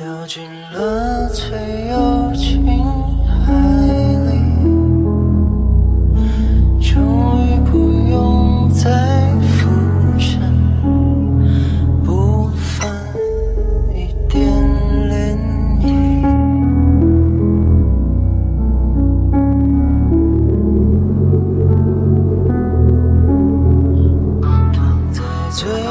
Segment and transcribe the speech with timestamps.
[0.00, 0.42] 掉进
[0.72, 1.44] 了最
[1.90, 2.64] 有情
[3.44, 3.52] 海
[4.24, 4.32] 里，
[6.80, 6.96] 终
[7.44, 7.76] 于不
[8.08, 8.88] 用再
[9.42, 9.68] 浮
[10.18, 10.40] 沉，
[12.02, 12.88] 不泛
[13.92, 14.40] 一点
[15.10, 15.36] 涟
[15.82, 15.84] 漪。
[24.72, 25.20] 躺在
[25.50, 25.89] 最。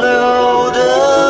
[0.00, 1.27] 留的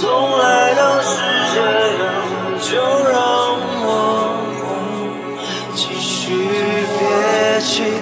[0.00, 0.08] 从
[0.38, 1.10] 来都是
[1.52, 1.60] 这
[2.00, 2.02] 样，
[2.58, 2.70] 就
[3.12, 3.14] 让
[3.84, 3.86] 我
[5.74, 6.32] 继续
[6.96, 8.00] 憋气。